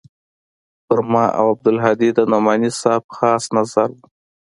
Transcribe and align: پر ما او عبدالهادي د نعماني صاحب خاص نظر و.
پر 0.85 0.99
ما 1.11 1.23
او 1.39 1.45
عبدالهادي 1.53 2.09
د 2.17 2.19
نعماني 2.31 2.71
صاحب 2.81 3.03
خاص 3.17 3.43
نظر 3.57 3.89
و. 3.93 3.97